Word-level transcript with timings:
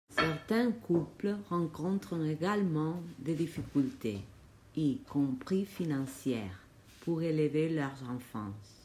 Certains 0.17 0.71
couples 0.71 1.37
rencontrent 1.49 2.25
également 2.25 3.03
des 3.19 3.35
difficultés, 3.35 4.21
y 4.75 4.97
compris 5.03 5.63
financières, 5.63 6.63
pour 7.01 7.21
élever 7.21 7.69
leurs 7.69 8.09
enfants. 8.09 8.49